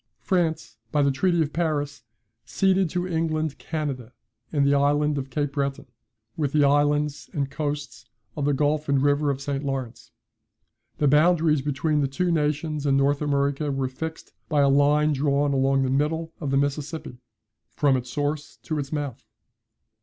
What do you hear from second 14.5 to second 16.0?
a line drawn along the